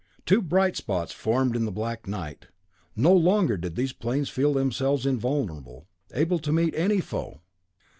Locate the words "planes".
3.93-4.29